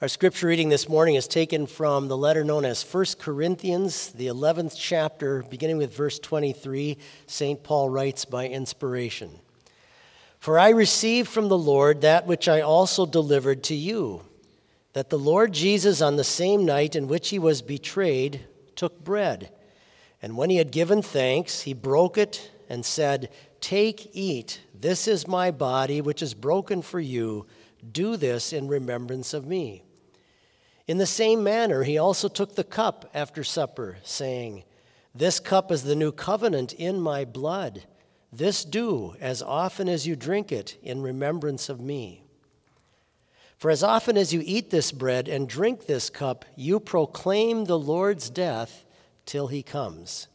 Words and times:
Our 0.00 0.06
scripture 0.06 0.46
reading 0.46 0.68
this 0.68 0.88
morning 0.88 1.16
is 1.16 1.26
taken 1.26 1.66
from 1.66 2.06
the 2.06 2.16
letter 2.16 2.44
known 2.44 2.64
as 2.64 2.84
1 2.84 3.04
Corinthians, 3.18 4.12
the 4.12 4.28
11th 4.28 4.76
chapter, 4.78 5.42
beginning 5.50 5.76
with 5.76 5.92
verse 5.92 6.20
23. 6.20 6.96
St. 7.26 7.64
Paul 7.64 7.90
writes 7.90 8.24
by 8.24 8.46
inspiration 8.46 9.40
For 10.38 10.56
I 10.56 10.68
received 10.68 11.28
from 11.28 11.48
the 11.48 11.58
Lord 11.58 12.02
that 12.02 12.28
which 12.28 12.48
I 12.48 12.60
also 12.60 13.06
delivered 13.06 13.64
to 13.64 13.74
you, 13.74 14.22
that 14.92 15.10
the 15.10 15.18
Lord 15.18 15.52
Jesus, 15.52 16.00
on 16.00 16.14
the 16.14 16.22
same 16.22 16.64
night 16.64 16.94
in 16.94 17.08
which 17.08 17.30
he 17.30 17.40
was 17.40 17.60
betrayed, 17.60 18.46
took 18.76 19.02
bread. 19.02 19.50
And 20.22 20.36
when 20.36 20.48
he 20.48 20.58
had 20.58 20.70
given 20.70 21.02
thanks, 21.02 21.62
he 21.62 21.74
broke 21.74 22.16
it 22.16 22.52
and 22.68 22.86
said, 22.86 23.30
Take, 23.60 24.14
eat, 24.14 24.60
this 24.72 25.08
is 25.08 25.26
my 25.26 25.50
body, 25.50 26.00
which 26.00 26.22
is 26.22 26.34
broken 26.34 26.82
for 26.82 27.00
you. 27.00 27.46
Do 27.90 28.16
this 28.16 28.52
in 28.52 28.68
remembrance 28.68 29.34
of 29.34 29.44
me. 29.44 29.82
In 30.88 30.96
the 30.96 31.06
same 31.06 31.44
manner, 31.44 31.82
he 31.82 31.98
also 31.98 32.28
took 32.28 32.54
the 32.54 32.64
cup 32.64 33.10
after 33.12 33.44
supper, 33.44 33.98
saying, 34.02 34.64
This 35.14 35.38
cup 35.38 35.70
is 35.70 35.82
the 35.82 35.94
new 35.94 36.10
covenant 36.10 36.72
in 36.72 36.98
my 36.98 37.26
blood. 37.26 37.84
This 38.32 38.64
do 38.64 39.14
as 39.20 39.42
often 39.42 39.86
as 39.86 40.06
you 40.06 40.16
drink 40.16 40.50
it 40.50 40.78
in 40.82 41.02
remembrance 41.02 41.68
of 41.68 41.78
me. 41.78 42.24
For 43.58 43.70
as 43.70 43.82
often 43.82 44.16
as 44.16 44.32
you 44.32 44.42
eat 44.44 44.70
this 44.70 44.90
bread 44.90 45.28
and 45.28 45.46
drink 45.48 45.84
this 45.86 46.08
cup, 46.08 46.46
you 46.56 46.80
proclaim 46.80 47.64
the 47.64 47.78
Lord's 47.78 48.30
death 48.30 48.86
till 49.26 49.48
he 49.48 49.62
comes. 49.62 50.26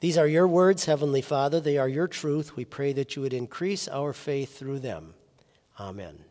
These 0.00 0.16
are 0.16 0.26
your 0.28 0.48
words, 0.48 0.86
Heavenly 0.86 1.20
Father. 1.20 1.60
They 1.60 1.76
are 1.76 1.88
your 1.88 2.08
truth. 2.08 2.56
We 2.56 2.64
pray 2.64 2.94
that 2.94 3.14
you 3.14 3.22
would 3.22 3.34
increase 3.34 3.88
our 3.88 4.14
faith 4.14 4.58
through 4.58 4.78
them. 4.78 5.12
Amen. 5.78 6.24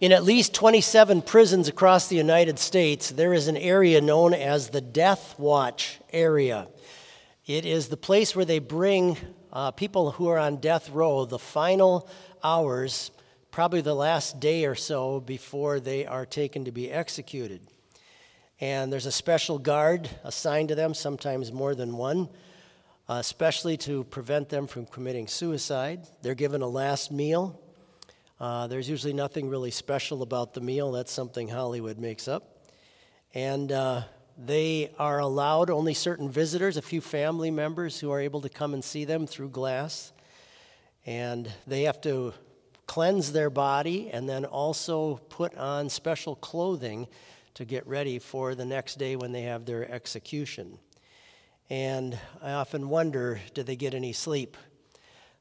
In 0.00 0.12
at 0.12 0.24
least 0.24 0.54
27 0.54 1.20
prisons 1.20 1.68
across 1.68 2.08
the 2.08 2.16
United 2.16 2.58
States, 2.58 3.10
there 3.10 3.34
is 3.34 3.48
an 3.48 3.56
area 3.58 4.00
known 4.00 4.32
as 4.32 4.70
the 4.70 4.80
Death 4.80 5.38
Watch 5.38 6.00
area. 6.10 6.68
It 7.44 7.66
is 7.66 7.88
the 7.88 7.98
place 7.98 8.34
where 8.34 8.46
they 8.46 8.60
bring 8.60 9.18
uh, 9.52 9.72
people 9.72 10.12
who 10.12 10.28
are 10.28 10.38
on 10.38 10.56
death 10.56 10.88
row 10.88 11.26
the 11.26 11.38
final 11.38 12.08
hours, 12.42 13.10
probably 13.50 13.82
the 13.82 13.92
last 13.92 14.40
day 14.40 14.64
or 14.64 14.74
so 14.74 15.20
before 15.20 15.80
they 15.80 16.06
are 16.06 16.24
taken 16.24 16.64
to 16.64 16.72
be 16.72 16.90
executed. 16.90 17.60
And 18.58 18.90
there's 18.90 19.04
a 19.04 19.12
special 19.12 19.58
guard 19.58 20.08
assigned 20.24 20.70
to 20.70 20.74
them, 20.74 20.94
sometimes 20.94 21.52
more 21.52 21.74
than 21.74 21.94
one, 21.98 22.30
especially 23.06 23.76
to 23.76 24.04
prevent 24.04 24.48
them 24.48 24.66
from 24.66 24.86
committing 24.86 25.26
suicide. 25.26 26.06
They're 26.22 26.34
given 26.34 26.62
a 26.62 26.68
last 26.68 27.12
meal 27.12 27.60
uh, 28.40 28.66
there's 28.68 28.88
usually 28.88 29.12
nothing 29.12 29.50
really 29.50 29.70
special 29.70 30.22
about 30.22 30.54
the 30.54 30.62
meal. 30.62 30.92
That's 30.92 31.12
something 31.12 31.48
Hollywood 31.48 31.98
makes 31.98 32.26
up. 32.26 32.64
And 33.34 33.70
uh, 33.70 34.02
they 34.38 34.92
are 34.98 35.18
allowed 35.18 35.68
only 35.68 35.92
certain 35.92 36.30
visitors, 36.30 36.78
a 36.78 36.82
few 36.82 37.02
family 37.02 37.50
members 37.50 38.00
who 38.00 38.10
are 38.10 38.18
able 38.18 38.40
to 38.40 38.48
come 38.48 38.72
and 38.72 38.82
see 38.82 39.04
them 39.04 39.26
through 39.26 39.50
glass. 39.50 40.12
And 41.04 41.52
they 41.66 41.82
have 41.82 42.00
to 42.02 42.32
cleanse 42.86 43.32
their 43.32 43.50
body 43.50 44.08
and 44.10 44.26
then 44.26 44.46
also 44.46 45.16
put 45.28 45.54
on 45.56 45.90
special 45.90 46.34
clothing 46.34 47.08
to 47.54 47.66
get 47.66 47.86
ready 47.86 48.18
for 48.18 48.54
the 48.54 48.64
next 48.64 48.98
day 48.98 49.16
when 49.16 49.32
they 49.32 49.42
have 49.42 49.66
their 49.66 49.88
execution. 49.90 50.78
And 51.68 52.18
I 52.42 52.52
often 52.52 52.88
wonder 52.88 53.38
do 53.52 53.62
they 53.62 53.76
get 53.76 53.92
any 53.92 54.14
sleep? 54.14 54.56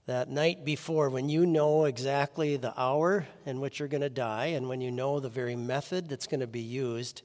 That 0.09 0.27
night 0.27 0.65
before, 0.65 1.07
when 1.07 1.29
you 1.29 1.45
know 1.45 1.85
exactly 1.85 2.57
the 2.57 2.73
hour 2.81 3.27
in 3.45 3.59
which 3.59 3.77
you're 3.77 3.87
going 3.87 4.01
to 4.01 4.09
die 4.09 4.47
and 4.47 4.67
when 4.67 4.81
you 4.81 4.89
know 4.89 5.19
the 5.19 5.29
very 5.29 5.55
method 5.55 6.09
that's 6.09 6.25
going 6.25 6.39
to 6.39 6.47
be 6.47 6.59
used, 6.59 7.21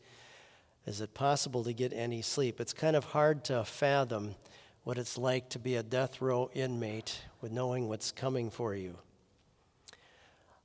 is 0.87 1.01
it 1.01 1.15
possible 1.15 1.65
to 1.65 1.73
get 1.73 1.95
any 1.95 2.21
sleep? 2.21 2.61
It's 2.61 2.75
kind 2.75 2.95
of 2.95 3.07
hard 3.07 3.43
to 3.45 3.65
fathom 3.65 4.35
what 4.83 4.99
it's 4.99 5.17
like 5.17 5.49
to 5.49 5.59
be 5.59 5.77
a 5.77 5.83
death 5.83 6.21
row 6.21 6.51
inmate 6.53 7.23
with 7.41 7.53
knowing 7.53 7.89
what's 7.89 8.13
coming 8.13 8.51
for 8.51 8.75
you. 8.75 8.99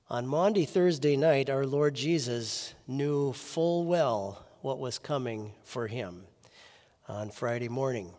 On 0.09 0.27
Maundy 0.27 0.65
Thursday 0.65 1.15
night, 1.15 1.49
our 1.49 1.65
Lord 1.65 1.93
Jesus 1.93 2.73
knew 2.85 3.31
full 3.31 3.85
well 3.85 4.45
what 4.61 4.77
was 4.77 4.99
coming 4.99 5.53
for 5.63 5.87
him 5.87 6.25
on 7.07 7.29
Friday 7.29 7.69
morning. 7.69 8.11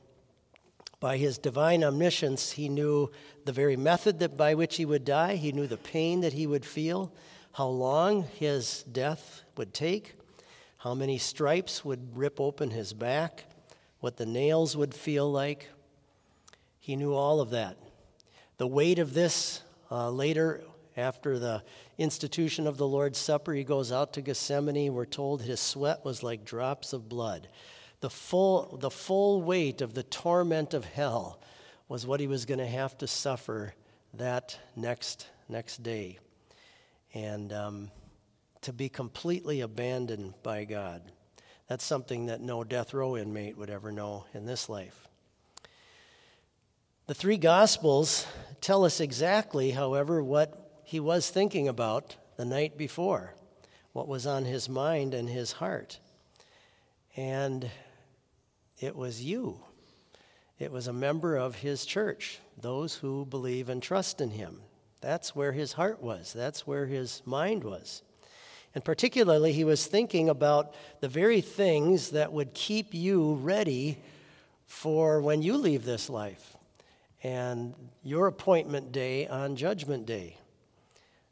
By 1.00 1.16
his 1.16 1.38
divine 1.38 1.82
omniscience, 1.82 2.52
he 2.52 2.68
knew 2.68 3.10
the 3.46 3.52
very 3.52 3.76
method 3.76 4.18
that 4.18 4.36
by 4.36 4.54
which 4.54 4.76
he 4.76 4.84
would 4.84 5.06
die, 5.06 5.36
he 5.36 5.50
knew 5.50 5.66
the 5.66 5.78
pain 5.78 6.20
that 6.20 6.34
he 6.34 6.46
would 6.46 6.66
feel, 6.66 7.10
how 7.52 7.68
long 7.68 8.24
his 8.38 8.82
death 8.84 9.42
would 9.56 9.72
take, 9.72 10.14
how 10.76 10.94
many 10.94 11.16
stripes 11.16 11.84
would 11.86 12.16
rip 12.16 12.38
open 12.38 12.70
his 12.70 12.92
back, 12.92 13.46
what 14.00 14.18
the 14.18 14.26
nails 14.26 14.76
would 14.76 14.94
feel 14.94 15.30
like. 15.30 15.70
He 16.78 16.96
knew 16.96 17.14
all 17.14 17.40
of 17.40 17.50
that. 17.50 17.78
The 18.58 18.66
weight 18.66 18.98
of 18.98 19.14
this 19.14 19.62
uh, 19.90 20.10
later, 20.10 20.62
after 20.98 21.38
the 21.38 21.62
institution 21.96 22.66
of 22.66 22.76
the 22.76 22.86
Lord's 22.86 23.18
Supper, 23.18 23.54
he 23.54 23.64
goes 23.64 23.90
out 23.90 24.12
to 24.14 24.20
Gethsemane. 24.20 24.92
We're 24.92 25.06
told 25.06 25.40
his 25.40 25.60
sweat 25.60 26.04
was 26.04 26.22
like 26.22 26.44
drops 26.44 26.92
of 26.92 27.08
blood. 27.08 27.48
The 28.00 28.10
full, 28.10 28.78
the 28.80 28.90
full 28.90 29.42
weight 29.42 29.80
of 29.82 29.94
the 29.94 30.02
torment 30.02 30.74
of 30.74 30.84
hell 30.84 31.40
was 31.88 32.06
what 32.06 32.20
he 32.20 32.26
was 32.26 32.46
going 32.46 32.58
to 32.58 32.66
have 32.66 32.96
to 32.98 33.06
suffer 33.06 33.74
that 34.14 34.58
next, 34.74 35.26
next 35.48 35.82
day. 35.82 36.18
And 37.12 37.52
um, 37.52 37.90
to 38.62 38.72
be 38.72 38.88
completely 38.88 39.60
abandoned 39.60 40.34
by 40.42 40.64
God. 40.64 41.02
That's 41.66 41.84
something 41.84 42.26
that 42.26 42.40
no 42.40 42.64
death 42.64 42.92
row 42.92 43.16
inmate 43.16 43.56
would 43.56 43.70
ever 43.70 43.92
know 43.92 44.24
in 44.34 44.46
this 44.46 44.68
life. 44.68 45.08
The 47.06 47.14
three 47.14 47.38
Gospels 47.38 48.26
tell 48.60 48.84
us 48.84 49.00
exactly, 49.00 49.72
however, 49.72 50.22
what 50.22 50.80
he 50.84 51.00
was 51.00 51.30
thinking 51.30 51.68
about 51.68 52.16
the 52.36 52.44
night 52.44 52.76
before, 52.76 53.34
what 53.92 54.08
was 54.08 54.26
on 54.26 54.44
his 54.44 54.68
mind 54.68 55.14
and 55.14 55.28
his 55.28 55.52
heart. 55.52 55.98
And 57.16 57.70
it 58.80 58.96
was 58.96 59.22
you. 59.22 59.60
It 60.58 60.72
was 60.72 60.88
a 60.88 60.92
member 60.92 61.36
of 61.36 61.56
his 61.56 61.86
church, 61.86 62.38
those 62.60 62.96
who 62.96 63.24
believe 63.26 63.68
and 63.68 63.82
trust 63.82 64.20
in 64.20 64.30
him. 64.30 64.60
That's 65.00 65.34
where 65.34 65.52
his 65.52 65.74
heart 65.74 66.02
was, 66.02 66.32
that's 66.32 66.66
where 66.66 66.86
his 66.86 67.22
mind 67.24 67.62
was. 67.62 68.02
And 68.74 68.84
particularly, 68.84 69.52
he 69.52 69.64
was 69.64 69.86
thinking 69.86 70.28
about 70.28 70.74
the 71.00 71.08
very 71.08 71.40
things 71.40 72.10
that 72.10 72.32
would 72.32 72.54
keep 72.54 72.94
you 72.94 73.34
ready 73.34 73.98
for 74.66 75.20
when 75.20 75.42
you 75.42 75.56
leave 75.56 75.84
this 75.84 76.08
life 76.08 76.56
and 77.22 77.74
your 78.04 78.28
appointment 78.28 78.92
day 78.92 79.26
on 79.26 79.56
Judgment 79.56 80.06
Day. 80.06 80.36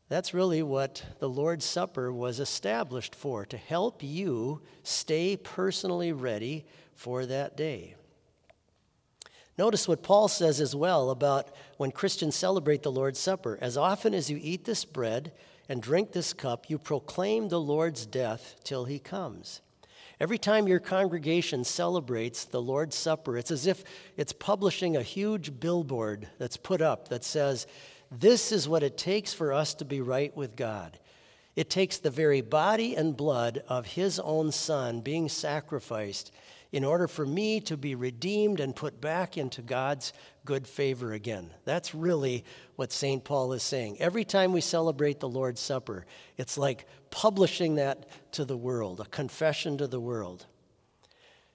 That's 0.09 0.35
really 0.35 0.63
what 0.63 1.05
the 1.19 1.29
Lord's 1.29 1.65
Supper 1.65 2.13
was 2.13 2.41
established 2.41 3.15
for 3.15 3.45
to 3.47 3.57
help 3.57 4.03
you 4.03 4.63
stay 4.83 5.37
personally 5.37 6.13
ready 6.13 6.65
for 6.99 7.25
that 7.25 7.57
day. 7.57 7.95
Notice 9.57 9.87
what 9.87 10.03
Paul 10.03 10.27
says 10.27 10.61
as 10.61 10.75
well 10.75 11.11
about 11.11 11.49
when 11.77 11.93
Christians 11.93 12.35
celebrate 12.35 12.83
the 12.83 12.91
Lord's 12.91 13.21
Supper. 13.21 13.57
As 13.61 13.77
often 13.77 14.15
as 14.15 14.29
you 14.29 14.39
eat 14.43 14.65
this 14.65 14.85
bread 14.85 15.33
and 15.69 15.81
drink 15.81 16.11
this 16.11 16.33
cup, 16.33 16.69
you 16.69 16.77
proclaim 16.77 17.49
the 17.49 17.61
Lord's 17.61 18.05
death 18.05 18.57
till 18.65 18.85
he 18.85 18.99
comes. 18.99 19.61
Every 20.19 20.39
time 20.39 20.67
your 20.67 20.81
congregation 20.81 21.63
celebrates 21.63 22.45
the 22.45 22.61
Lord's 22.61 22.97
Supper, 22.97 23.39
it's 23.39 23.53
as 23.53 23.69
if 23.69 23.85
it's 24.17 24.33
publishing 24.33 24.97
a 24.97 25.03
huge 25.03 25.61
billboard 25.61 26.29
that's 26.39 26.57
put 26.57 26.83
up 26.83 27.09
that 27.09 27.23
says, 27.23 27.69
This 28.11 28.51
is 28.51 28.69
what 28.69 28.83
it 28.83 28.99
takes 28.99 29.33
for 29.33 29.53
us 29.53 29.73
to 29.75 29.85
be 29.85 30.01
right 30.01 30.37
with 30.37 30.57
God. 30.57 30.99
It 31.55 31.71
takes 31.71 31.99
the 31.99 32.11
very 32.11 32.41
body 32.41 32.97
and 32.97 33.17
blood 33.17 33.63
of 33.69 33.87
His 33.87 34.19
own 34.19 34.51
Son 34.51 35.01
being 35.01 35.29
sacrificed 35.29 36.33
in 36.73 36.85
order 36.85 37.09
for 37.09 37.25
me 37.25 37.61
to 37.61 37.77
be 37.77 37.95
redeemed 37.95 38.61
and 38.61 38.77
put 38.77 39.01
back 39.01 39.39
into 39.39 39.63
God's 39.63 40.13
good 40.45 40.67
favor 40.67 41.13
again. 41.13 41.51
That's 41.65 41.95
really 41.95 42.45
what 42.77 42.93
St. 42.93 43.25
Paul 43.25 43.53
is 43.55 43.63
saying. 43.63 43.99
Every 44.01 44.25
time 44.25 44.53
we 44.53 44.61
celebrate 44.61 45.21
the 45.21 45.29
Lord's 45.29 45.61
Supper, 45.61 46.05
it's 46.37 46.59
like 46.59 46.87
publishing 47.11 47.77
that 47.77 48.07
to 48.33 48.45
the 48.45 48.57
world, 48.57 49.01
a 49.01 49.07
confession 49.07 49.79
to 49.79 49.87
the 49.87 50.01
world. 50.01 50.47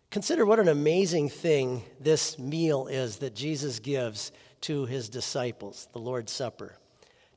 Consider 0.09 0.45
what 0.45 0.59
an 0.59 0.67
amazing 0.67 1.29
thing 1.29 1.83
this 1.99 2.37
meal 2.37 2.87
is 2.87 3.17
that 3.17 3.35
Jesus 3.35 3.79
gives 3.79 4.31
to 4.61 4.85
his 4.85 5.09
disciples, 5.09 5.87
the 5.91 5.99
Lord's 5.99 6.31
Supper. 6.31 6.77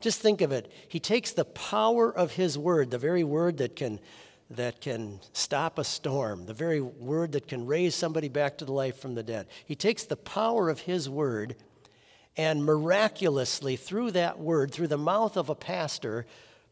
Just 0.01 0.21
think 0.21 0.43
of 0.43 0.53
it. 0.53 0.71
He 0.89 1.01
takes 1.01 1.33
the 1.33 1.47
power 1.47 2.15
of 2.15 2.33
his 2.33 2.59
word, 2.59 2.91
the 2.91 2.99
very 2.99 3.25
word 3.25 3.57
that 3.59 3.77
can 3.77 3.99
that 4.51 4.81
can 4.81 5.21
stop 5.33 5.79
a 5.79 5.85
storm, 5.85 6.47
the 6.47 6.55
very 6.55 6.81
word 6.81 7.33
that 7.33 7.49
can 7.49 7.67
raise 7.67 7.95
somebody 7.95 8.29
back 8.29 8.59
to 8.59 8.65
the 8.65 8.73
life 8.73 8.99
from 8.99 9.15
the 9.15 9.23
dead. 9.23 9.47
He 9.65 9.75
takes 9.75 10.05
the 10.05 10.17
power 10.17 10.69
of 10.69 10.81
his 10.81 11.09
word 11.09 11.57
and 12.37 12.65
miraculously, 12.65 13.77
through 13.77 14.11
that 14.13 14.39
word, 14.39 14.71
through 14.71 14.89
the 14.89 14.99
mouth 14.99 15.37
of 15.37 15.49
a 15.49 15.55
pastor, 15.55 16.27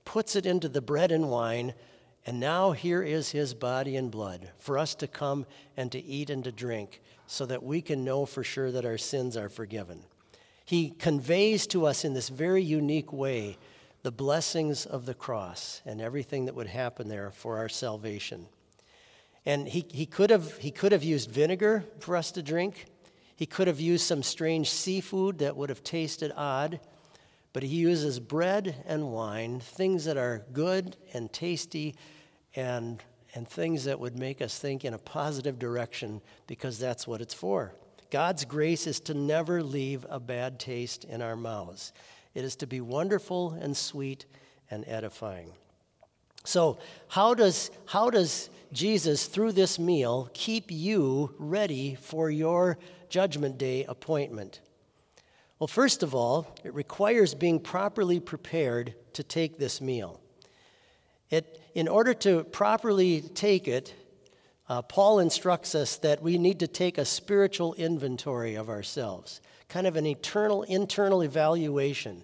puts 0.04 0.36
it 0.36 0.44
into 0.44 0.68
the 0.68 0.82
bread 0.82 1.10
and 1.10 1.30
wine, 1.30 1.72
and 2.26 2.38
now 2.38 2.72
here 2.72 3.02
is 3.02 3.30
his 3.30 3.54
body 3.54 3.96
and 3.96 4.10
blood 4.10 4.50
for 4.58 4.78
us 4.78 4.94
to 4.96 5.06
come 5.06 5.46
and 5.76 5.90
to 5.92 6.02
eat 6.02 6.28
and 6.28 6.44
to 6.44 6.52
drink 6.52 7.00
so 7.26 7.46
that 7.46 7.62
we 7.62 7.80
can 7.80 8.04
know 8.04 8.26
for 8.26 8.44
sure 8.44 8.70
that 8.70 8.84
our 8.84 8.98
sins 8.98 9.36
are 9.36 9.48
forgiven. 9.48 10.02
He 10.66 10.90
conveys 10.90 11.66
to 11.68 11.86
us 11.86 12.04
in 12.04 12.14
this 12.14 12.28
very 12.28 12.62
unique 12.62 13.12
way 13.12 13.58
the 14.04 14.12
blessings 14.12 14.84
of 14.84 15.06
the 15.06 15.14
cross 15.14 15.80
and 15.86 15.98
everything 15.98 16.44
that 16.44 16.54
would 16.54 16.66
happen 16.66 17.08
there 17.08 17.30
for 17.30 17.56
our 17.56 17.70
salvation. 17.70 18.46
And 19.46 19.66
he, 19.66 19.86
he, 19.90 20.04
could 20.04 20.28
have, 20.28 20.58
he 20.58 20.70
could 20.70 20.92
have 20.92 21.02
used 21.02 21.30
vinegar 21.30 21.84
for 22.00 22.14
us 22.14 22.30
to 22.32 22.42
drink. 22.42 22.84
He 23.34 23.46
could 23.46 23.66
have 23.66 23.80
used 23.80 24.06
some 24.06 24.22
strange 24.22 24.70
seafood 24.70 25.38
that 25.38 25.56
would 25.56 25.70
have 25.70 25.82
tasted 25.82 26.32
odd. 26.36 26.80
But 27.54 27.62
he 27.62 27.76
uses 27.76 28.20
bread 28.20 28.84
and 28.86 29.10
wine, 29.10 29.60
things 29.60 30.04
that 30.04 30.18
are 30.18 30.44
good 30.52 30.98
and 31.14 31.32
tasty 31.32 31.94
and, 32.54 33.02
and 33.34 33.48
things 33.48 33.84
that 33.84 33.98
would 33.98 34.18
make 34.18 34.42
us 34.42 34.58
think 34.58 34.84
in 34.84 34.92
a 34.92 34.98
positive 34.98 35.58
direction 35.58 36.20
because 36.46 36.78
that's 36.78 37.06
what 37.06 37.22
it's 37.22 37.32
for. 37.32 37.74
God's 38.10 38.44
grace 38.44 38.86
is 38.86 39.00
to 39.00 39.14
never 39.14 39.62
leave 39.62 40.04
a 40.10 40.20
bad 40.20 40.60
taste 40.60 41.04
in 41.04 41.22
our 41.22 41.36
mouths. 41.36 41.94
It 42.34 42.44
is 42.44 42.56
to 42.56 42.66
be 42.66 42.80
wonderful 42.80 43.52
and 43.52 43.76
sweet 43.76 44.26
and 44.70 44.84
edifying. 44.86 45.52
So, 46.44 46.78
how 47.08 47.34
does, 47.34 47.70
how 47.86 48.10
does 48.10 48.50
Jesus, 48.72 49.26
through 49.26 49.52
this 49.52 49.78
meal, 49.78 50.28
keep 50.34 50.70
you 50.70 51.34
ready 51.38 51.94
for 51.94 52.30
your 52.30 52.78
Judgment 53.08 53.56
Day 53.56 53.84
appointment? 53.84 54.60
Well, 55.58 55.68
first 55.68 56.02
of 56.02 56.14
all, 56.14 56.54
it 56.64 56.74
requires 56.74 57.34
being 57.34 57.60
properly 57.60 58.20
prepared 58.20 58.94
to 59.14 59.22
take 59.22 59.58
this 59.58 59.80
meal. 59.80 60.20
It, 61.30 61.62
in 61.74 61.88
order 61.88 62.12
to 62.14 62.44
properly 62.44 63.22
take 63.22 63.66
it, 63.66 63.94
uh, 64.68 64.82
Paul 64.82 65.20
instructs 65.20 65.74
us 65.74 65.96
that 65.98 66.22
we 66.22 66.36
need 66.36 66.60
to 66.60 66.66
take 66.66 66.98
a 66.98 67.04
spiritual 67.04 67.74
inventory 67.74 68.54
of 68.54 68.68
ourselves, 68.68 69.40
kind 69.74 69.88
of 69.88 69.96
an 69.96 70.06
eternal 70.06 70.62
internal 70.62 71.20
evaluation. 71.24 72.22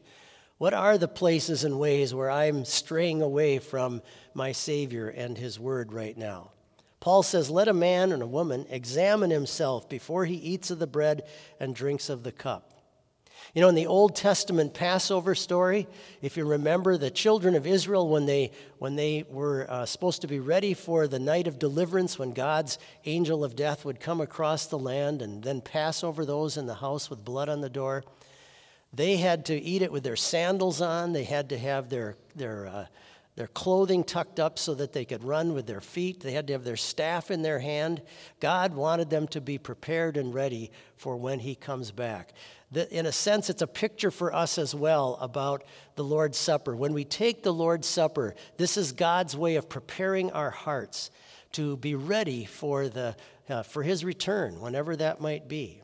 What 0.59 0.73
are 0.73 0.97
the 0.97 1.09
places 1.09 1.65
and 1.65 1.81
ways 1.81 2.15
where 2.15 2.31
I'm 2.31 2.65
straying 2.65 3.23
away 3.23 3.59
from 3.59 4.03
my 4.35 4.53
Savior 4.53 5.09
and 5.09 5.37
His 5.37 5.59
Word 5.59 5.93
right 5.93 6.17
now? 6.17 6.53
Paul 7.01 7.25
says, 7.25 7.51
Let 7.51 7.67
a 7.67 7.73
man 7.73 8.13
and 8.13 8.23
a 8.23 8.27
woman 8.27 8.67
examine 8.71 9.31
himself 9.31 9.89
before 9.89 10.27
he 10.27 10.37
eats 10.37 10.71
of 10.71 10.79
the 10.79 10.87
bread 10.87 11.25
and 11.59 11.75
drinks 11.75 12.09
of 12.09 12.23
the 12.23 12.31
cup. 12.31 12.71
You 13.55 13.63
know, 13.63 13.69
in 13.69 13.75
the 13.75 13.87
Old 13.87 14.15
Testament 14.15 14.75
Passover 14.75 15.35
story, 15.35 15.89
if 16.23 16.37
you 16.37 16.45
remember 16.45 16.97
the 16.97 17.11
children 17.11 17.57
of 17.57 17.67
Israel, 17.67 18.09
when 18.09 18.27
they, 18.27 18.53
when 18.79 18.95
they 18.95 19.25
were 19.29 19.67
uh, 19.69 19.87
supposed 19.87 20.21
to 20.21 20.29
be 20.29 20.39
ready 20.39 20.73
for 20.73 21.09
the 21.09 21.19
night 21.19 21.49
of 21.49 21.59
deliverance, 21.59 22.19
when 22.19 22.33
God's 22.33 22.79
angel 23.07 23.43
of 23.43 23.57
death 23.57 23.85
would 23.85 23.99
come 23.99 24.21
across 24.21 24.67
the 24.67 24.79
land 24.79 25.21
and 25.21 25.43
then 25.43 25.61
pass 25.61 26.05
over 26.05 26.25
those 26.25 26.57
in 26.57 26.67
the 26.67 26.77
house 26.77 27.11
with 27.11 27.25
blood 27.25 27.49
on 27.49 27.61
the 27.61 27.69
door, 27.69 28.05
they 28.93 29.17
had 29.17 29.45
to 29.47 29.61
eat 29.61 29.83
it 29.83 29.93
with 29.93 30.05
their 30.05 30.17
sandals 30.17 30.81
on. 30.81 31.13
They 31.13 31.25
had 31.25 31.49
to 31.49 31.59
have 31.59 31.89
their, 31.89 32.17
their, 32.37 32.67
uh, 32.67 32.87
their 33.37 33.47
clothing 33.49 34.05
tucked 34.05 34.39
up 34.39 34.59
so 34.59 34.75
that 34.75 34.93
they 34.93 35.05
could 35.05 35.25
run 35.25 35.55
with 35.55 35.67
their 35.67 35.81
feet. 35.81 36.21
They 36.21 36.33
had 36.33 36.47
to 36.49 36.53
have 36.53 36.65
their 36.65 36.77
staff 36.77 37.31
in 37.31 37.43
their 37.43 37.61
hand. 37.61 38.03
God 38.41 38.75
wanted 38.75 39.11
them 39.11 39.27
to 39.29 39.41
be 39.41 39.59
prepared 39.59 40.17
and 40.17 40.35
ready 40.35 40.71
for 40.97 41.17
when 41.17 41.41
He 41.41 41.55
comes 41.55 41.91
back 41.91 42.33
in 42.73 43.07
a 43.07 43.13
sense, 43.13 43.51
it's 43.51 43.63
a 43.63 43.67
picture 43.67 44.11
for 44.11 44.35
us 44.35 44.57
as 44.57 44.75
well 44.75 45.19
about 45.21 45.65
the 45.97 46.05
Lord's 46.05 46.39
Supper. 46.39 46.77
When 46.77 46.93
we 46.93 47.05
take 47.05 47.43
the 47.43 47.53
Lord's 47.53 47.89
Supper, 47.89 48.35
this 48.59 48.77
is 48.77 48.93
God's 48.93 49.37
way 49.37 49.57
of 49.57 49.69
preparing 49.69 50.31
our 50.31 50.51
hearts 50.51 51.11
to 51.53 51.77
be 51.77 51.97
ready 51.97 52.45
for, 52.45 52.89
the, 52.89 53.17
uh, 53.49 53.65
for 53.65 53.83
His 53.83 54.05
return, 54.05 54.61
whenever 54.61 54.95
that 54.97 55.21
might 55.21 55.49
be. 55.49 55.83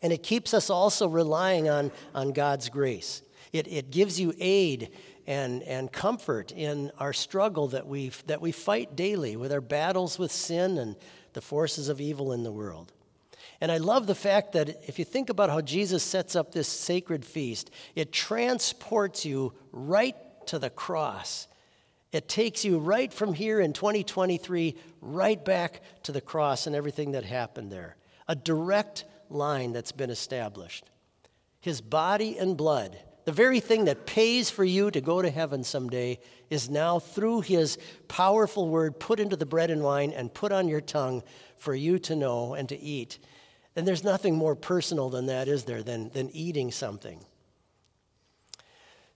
And 0.00 0.12
it 0.12 0.22
keeps 0.22 0.54
us 0.54 0.70
also 0.70 1.08
relying 1.08 1.68
on, 1.68 1.90
on 2.14 2.32
God's 2.32 2.68
grace. 2.68 3.22
It, 3.52 3.66
it 3.66 3.90
gives 3.90 4.20
you 4.20 4.32
aid 4.38 4.90
and, 5.26 5.62
and 5.64 5.90
comfort 5.90 6.52
in 6.52 6.92
our 6.98 7.12
struggle 7.12 7.68
that 7.68 7.86
we, 7.86 8.12
that 8.26 8.40
we 8.40 8.52
fight 8.52 8.94
daily 8.94 9.36
with 9.36 9.52
our 9.52 9.60
battles 9.60 10.18
with 10.18 10.30
sin 10.30 10.78
and 10.78 10.94
the 11.32 11.40
forces 11.40 11.88
of 11.88 12.00
evil 12.00 12.32
in 12.32 12.44
the 12.44 12.52
world. 12.52 12.92
And 13.60 13.72
I 13.72 13.78
love 13.78 14.06
the 14.06 14.14
fact 14.14 14.52
that 14.52 14.68
if 14.86 14.98
you 14.98 15.04
think 15.04 15.30
about 15.30 15.50
how 15.50 15.60
Jesus 15.60 16.02
sets 16.02 16.36
up 16.36 16.52
this 16.52 16.68
sacred 16.68 17.24
feast, 17.24 17.70
it 17.94 18.12
transports 18.12 19.24
you 19.24 19.54
right 19.72 20.16
to 20.46 20.58
the 20.58 20.70
cross. 20.70 21.48
It 22.12 22.28
takes 22.28 22.64
you 22.64 22.78
right 22.78 23.12
from 23.12 23.34
here 23.34 23.60
in 23.60 23.72
2023 23.72 24.76
right 25.00 25.44
back 25.44 25.82
to 26.04 26.12
the 26.12 26.20
cross 26.20 26.66
and 26.66 26.76
everything 26.76 27.12
that 27.12 27.24
happened 27.24 27.72
there. 27.72 27.96
A 28.28 28.34
direct 28.34 29.04
line 29.28 29.72
that's 29.72 29.92
been 29.92 30.10
established. 30.10 30.84
His 31.60 31.80
body 31.80 32.38
and 32.38 32.56
blood, 32.56 32.98
the 33.24 33.32
very 33.32 33.60
thing 33.60 33.86
that 33.86 34.06
pays 34.06 34.50
for 34.50 34.64
you 34.64 34.90
to 34.90 35.00
go 35.00 35.20
to 35.20 35.30
heaven 35.30 35.64
someday, 35.64 36.20
is 36.48 36.70
now 36.70 37.00
through 37.00 37.40
his 37.40 37.76
powerful 38.08 38.68
word 38.68 39.00
put 39.00 39.18
into 39.18 39.36
the 39.36 39.46
bread 39.46 39.70
and 39.70 39.82
wine 39.82 40.12
and 40.12 40.32
put 40.32 40.52
on 40.52 40.68
your 40.68 40.80
tongue 40.80 41.22
for 41.56 41.74
you 41.74 41.98
to 41.98 42.14
know 42.14 42.54
and 42.54 42.68
to 42.68 42.78
eat. 42.78 43.18
And 43.76 43.86
there's 43.86 44.02
nothing 44.02 44.34
more 44.34 44.56
personal 44.56 45.10
than 45.10 45.26
that, 45.26 45.48
is 45.48 45.64
there, 45.64 45.82
than, 45.82 46.08
than 46.08 46.30
eating 46.30 46.72
something? 46.72 47.20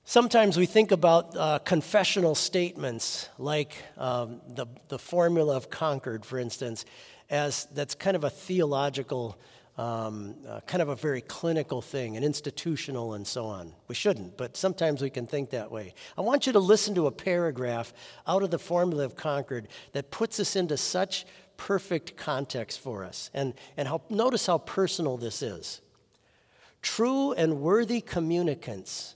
Sometimes 0.04 0.58
we 0.58 0.66
think 0.66 0.92
about 0.92 1.34
uh, 1.36 1.60
confessional 1.60 2.34
statements 2.34 3.28
like 3.38 3.74
um, 3.96 4.42
the, 4.48 4.66
the 4.88 4.98
formula 4.98 5.56
of 5.56 5.70
Concord, 5.70 6.26
for 6.26 6.38
instance, 6.38 6.84
as 7.30 7.68
that's 7.72 7.94
kind 7.94 8.16
of 8.16 8.24
a 8.24 8.30
theological, 8.30 9.38
um, 9.78 10.34
uh, 10.46 10.60
kind 10.66 10.82
of 10.82 10.88
a 10.88 10.96
very 10.96 11.20
clinical 11.20 11.80
thing, 11.80 12.16
an 12.16 12.24
institutional 12.24 13.14
and 13.14 13.26
so 13.26 13.46
on. 13.46 13.72
We 13.88 13.94
shouldn't, 13.94 14.36
but 14.36 14.56
sometimes 14.56 15.00
we 15.00 15.10
can 15.10 15.26
think 15.26 15.50
that 15.50 15.70
way. 15.70 15.94
I 16.18 16.22
want 16.22 16.46
you 16.46 16.52
to 16.54 16.58
listen 16.58 16.94
to 16.96 17.06
a 17.06 17.12
paragraph 17.12 17.94
out 18.26 18.42
of 18.42 18.50
the 18.50 18.58
formula 18.58 19.04
of 19.04 19.14
Concord 19.14 19.68
that 19.92 20.10
puts 20.10 20.40
us 20.40 20.56
into 20.56 20.76
such 20.76 21.24
perfect 21.60 22.16
context 22.16 22.80
for 22.80 23.04
us. 23.04 23.30
And, 23.34 23.52
and 23.76 23.86
how, 23.86 24.00
notice 24.08 24.46
how 24.46 24.56
personal 24.56 25.18
this 25.18 25.42
is. 25.42 25.82
True 26.80 27.32
and 27.32 27.60
worthy 27.60 28.00
communicants 28.00 29.14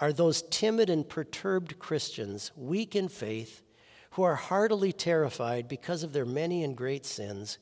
are 0.00 0.12
those 0.12 0.42
timid 0.50 0.90
and 0.90 1.08
perturbed 1.08 1.78
Christians, 1.78 2.50
weak 2.56 2.96
in 2.96 3.06
faith, 3.06 3.62
who 4.10 4.24
are 4.24 4.34
heartily 4.34 4.92
terrified 4.92 5.68
because 5.68 6.02
of 6.02 6.12
their 6.12 6.24
many 6.24 6.64
and 6.64 6.76
great 6.76 7.06
sins, 7.06 7.58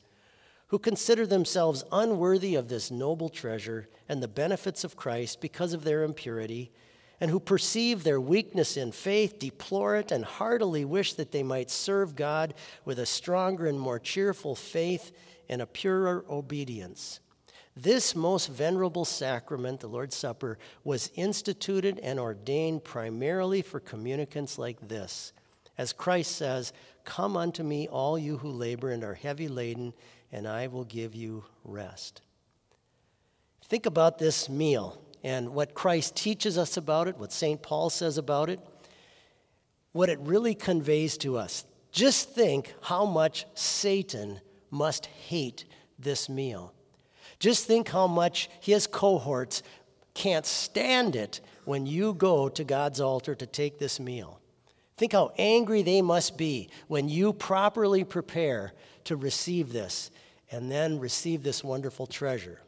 who 0.69 0.79
consider 0.79 1.27
themselves 1.27 1.83
unworthy 1.91 2.55
of 2.55 2.69
this 2.69 2.89
noble 2.89 3.29
treasure 3.29 3.87
and 4.09 4.23
the 4.23 4.27
benefits 4.27 4.83
of 4.83 4.95
Christ 4.95 5.41
because 5.41 5.73
of 5.73 5.83
their 5.83 6.01
impurity 6.03 6.71
and 7.23 7.31
who 7.31 7.39
perceive 7.39 8.03
their 8.03 8.19
weakness 8.19 8.75
in 8.75 8.91
faith, 8.91 9.39
deplore 9.39 9.95
it, 9.95 10.11
and 10.11 10.25
heartily 10.25 10.83
wish 10.83 11.13
that 11.13 11.31
they 11.31 11.41
might 11.41 11.71
serve 11.71 12.17
God 12.17 12.53
with 12.83 12.99
a 12.99 13.05
stronger 13.05 13.65
and 13.65 13.79
more 13.79 13.97
cheerful 13.97 14.55
faith 14.55 15.13
and 15.47 15.61
a 15.61 15.65
purer 15.65 16.25
obedience. 16.29 17.21
This 17.77 18.13
most 18.13 18.47
venerable 18.47 19.05
sacrament, 19.05 19.79
the 19.79 19.87
Lord's 19.87 20.17
Supper, 20.17 20.57
was 20.83 21.11
instituted 21.15 21.97
and 21.99 22.19
ordained 22.19 22.83
primarily 22.83 23.61
for 23.61 23.79
communicants 23.79 24.57
like 24.57 24.89
this. 24.89 25.31
As 25.77 25.93
Christ 25.93 26.35
says, 26.35 26.73
Come 27.05 27.37
unto 27.37 27.63
me, 27.63 27.87
all 27.87 28.19
you 28.19 28.39
who 28.39 28.49
labor 28.49 28.91
and 28.91 29.01
are 29.01 29.13
heavy 29.13 29.47
laden, 29.47 29.93
and 30.29 30.45
I 30.45 30.67
will 30.67 30.83
give 30.83 31.15
you 31.15 31.45
rest. 31.63 32.21
Think 33.63 33.85
about 33.85 34.17
this 34.17 34.49
meal 34.49 35.01
and 35.23 35.53
what 35.53 35.73
Christ 35.73 36.15
teaches 36.15 36.57
us 36.57 36.77
about 36.77 37.07
it, 37.07 37.17
what 37.17 37.31
St. 37.31 37.61
Paul 37.61 37.89
says 37.89 38.17
about 38.17 38.49
it, 38.49 38.59
what 39.93 40.09
it 40.09 40.19
really 40.19 40.53
conveys 40.53 41.17
to 41.19 41.37
us. 41.37 41.65
Just 41.91 42.31
think 42.31 42.73
how 42.81 43.05
much 43.05 43.45
Satan 43.53 44.41
must 44.69 45.05
hate 45.05 45.65
this 45.99 46.27
meal. 46.27 46.73
Just 47.39 47.67
think 47.67 47.89
how 47.89 48.07
much 48.07 48.49
his 48.59 48.87
cohorts 48.87 49.63
can't 50.13 50.45
stand 50.45 51.15
it 51.15 51.41
when 51.65 51.85
you 51.85 52.13
go 52.13 52.49
to 52.49 52.63
God's 52.63 52.99
altar 52.99 53.35
to 53.35 53.45
take 53.45 53.79
this 53.79 53.99
meal. 53.99 54.39
Think 54.97 55.13
how 55.13 55.31
angry 55.37 55.81
they 55.81 56.01
must 56.01 56.37
be 56.37 56.69
when 56.87 57.09
you 57.09 57.33
properly 57.33 58.03
prepare 58.03 58.73
to 59.05 59.15
receive 59.15 59.71
this 59.71 60.11
and 60.51 60.71
then 60.71 60.99
receive 60.99 61.43
this 61.43 61.63
wonderful 61.63 62.05
treasure. 62.05 62.59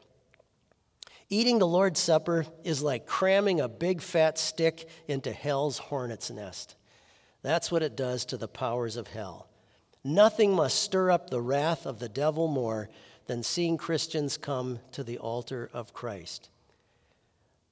Eating 1.30 1.60
the 1.60 1.68
Lord's 1.68 2.00
Supper 2.00 2.46
is 2.64 2.84
like 2.84 3.08
cramming 3.08 3.60
a 3.60 3.68
big 3.68 4.02
fat 4.02 4.38
stick 4.38 4.88
into 5.08 5.32
hell's 5.32 5.78
hornet's 5.80 6.30
nest. 6.30 6.76
That's 7.42 7.72
what 7.72 7.84
it 7.84 7.96
does 7.96 8.26
to 8.26 8.38
the 8.38 8.48
powers 8.48 8.96
of 8.96 9.08
hell. 9.08 9.48
Nothing 10.04 10.54
must 10.54 10.82
stir 10.82 11.10
up 11.10 11.30
the 11.30 11.42
wrath 11.42 11.86
of 11.88 12.00
the 12.00 12.10
devil 12.10 12.48
more 12.48 12.90
than 13.26 13.42
seeing 13.42 13.78
Christians 13.78 14.38
come 14.38 14.80
to 14.92 15.04
the 15.04 15.18
altar 15.18 15.70
of 15.74 15.94
Christ. 15.94 16.50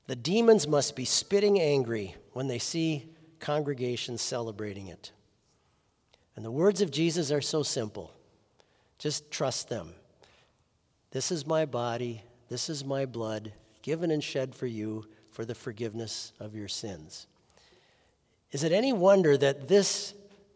The 0.08 0.16
demons 0.16 0.68
must 0.68 0.96
be 0.96 1.06
spitting 1.06 1.60
angry 1.60 2.16
when 2.32 2.48
they 2.48 2.60
see 2.60 3.06
congregations 3.40 4.22
celebrating 4.22 4.88
it. 4.88 5.12
And 6.36 6.44
the 6.44 6.52
words 6.52 6.82
of 6.82 6.90
Jesus 6.90 7.32
are 7.32 7.42
so 7.42 7.62
simple. 7.62 8.12
Just 8.98 9.30
trust 9.30 9.70
them. 9.70 9.94
This 11.12 11.32
is 11.32 11.46
my 11.46 11.66
body, 11.66 12.24
this 12.54 12.70
is 12.70 12.86
my 12.86 13.04
blood, 13.08 13.52
given 13.82 14.12
and 14.12 14.24
shed 14.24 14.54
for 14.54 14.68
you 14.68 15.08
for 15.32 15.44
the 15.44 15.56
forgiveness 15.56 16.34
of 16.40 16.54
your 16.54 16.68
sins. 16.68 17.26
Is 18.52 18.64
it 18.64 18.72
any 18.72 18.94
wonder 18.94 19.36
that 19.36 19.68
this 19.68 20.14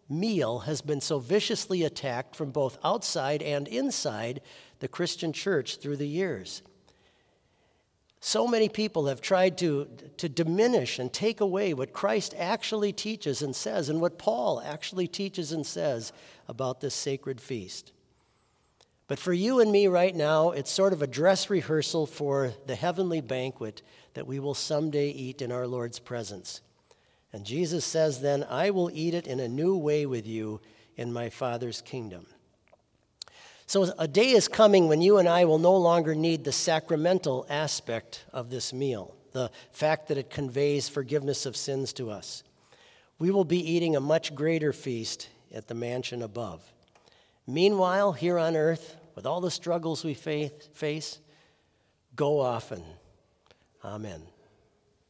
meal 0.08 0.60
has 0.60 0.82
been 0.82 1.02
so 1.02 1.18
viciously 1.18 1.84
attacked 1.84 2.36
from 2.36 2.52
both 2.52 2.78
outside 2.84 3.42
and 3.42 3.68
inside 3.68 4.42
the 4.78 4.88
Christian 4.88 5.34
church 5.34 5.78
through 5.78 5.98
the 5.98 6.08
years? 6.08 6.62
So 8.20 8.48
many 8.48 8.70
people 8.70 9.08
have 9.08 9.20
tried 9.20 9.58
to, 9.58 9.88
to 10.18 10.30
diminish 10.30 11.00
and 11.00 11.12
take 11.12 11.42
away 11.42 11.74
what 11.74 11.94
Christ 11.94 12.36
actually 12.38 12.94
teaches 12.94 13.42
and 13.42 13.56
says, 13.56 13.90
and 13.90 14.00
what 14.00 14.20
Paul 14.20 14.62
actually 14.64 15.08
teaches 15.08 15.52
and 15.52 15.66
says 15.66 16.14
about 16.48 16.80
this 16.80 16.94
sacred 16.94 17.42
feast. 17.42 17.92
But 19.08 19.20
for 19.20 19.32
you 19.32 19.62
and 19.62 19.72
me 19.72 19.88
right 19.88 20.16
now, 20.16 20.52
it's 20.52 20.70
sort 20.70 20.92
of 20.92 21.02
a 21.02 21.08
dress 21.08 21.50
rehearsal 21.50 22.06
for 22.06 22.54
the 22.66 22.76
heavenly 22.76 23.22
banquet 23.22 23.82
that 24.14 24.28
we 24.28 24.40
will 24.40 24.54
someday 24.54 25.10
eat 25.10 25.42
in 25.42 25.52
our 25.52 25.66
Lord's 25.66 26.00
presence. 26.00 26.62
And 27.32 27.46
Jesus 27.46 27.86
says, 27.86 28.20
Then 28.20 28.46
I 28.50 28.70
will 28.70 28.92
eat 28.94 29.14
it 29.14 29.26
in 29.26 29.40
a 29.40 29.48
new 29.48 29.78
way 29.78 30.06
with 30.06 30.28
you 30.28 30.60
in 30.98 31.14
my 31.14 31.30
Father's 31.30 31.82
kingdom. 31.82 32.26
So 33.66 33.94
a 33.98 34.08
day 34.08 34.32
is 34.32 34.48
coming 34.48 34.88
when 34.88 35.02
you 35.02 35.18
and 35.18 35.28
I 35.28 35.46
will 35.46 35.60
no 35.60 35.76
longer 35.76 36.16
need 36.16 36.44
the 36.44 36.52
sacramental 36.52 37.46
aspect 37.50 38.26
of 38.34 38.50
this 38.50 38.74
meal, 38.74 39.14
the 39.32 39.52
fact 39.72 40.08
that 40.08 40.18
it 40.18 40.30
conveys 40.30 40.90
forgiveness 40.90 41.46
of 41.46 41.58
sins 41.58 41.92
to 41.94 42.10
us. 42.10 42.44
We 43.20 43.32
will 43.32 43.44
be 43.46 43.60
eating 43.60 43.96
a 43.96 44.02
much 44.02 44.36
greater 44.36 44.72
feast 44.72 45.30
at 45.54 45.68
the 45.68 45.76
mansion 45.76 46.22
above. 46.22 46.62
Meanwhile, 47.48 48.12
here 48.12 48.38
on 48.38 48.56
earth, 48.56 48.98
with 49.16 49.26
all 49.26 49.42
the 49.42 49.50
struggles 49.50 50.04
we 50.04 50.14
face, 50.14 51.20
go 52.16 52.40
often. 52.42 52.84
Amen. 53.84 54.22